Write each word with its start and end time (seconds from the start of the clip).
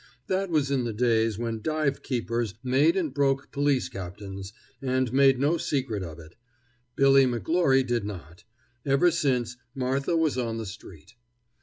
That 0.25 0.49
was 0.49 0.71
in 0.71 0.83
the 0.83 0.93
days 0.93 1.37
when 1.37 1.61
dive 1.61 2.01
keepers 2.01 2.55
made 2.63 2.97
and 2.97 3.13
broke 3.13 3.51
police 3.51 3.87
captains, 3.87 4.51
and 4.81 5.13
made 5.13 5.37
no 5.39 5.57
secret 5.59 6.01
of 6.01 6.17
it. 6.17 6.33
Billy 6.95 7.27
McGlory 7.27 7.85
did 7.85 8.03
not. 8.03 8.43
Ever 8.83 9.11
since, 9.11 9.57
Martha 9.75 10.17
was 10.17 10.39
on 10.39 10.57
the 10.57 10.65
street. 10.65 11.13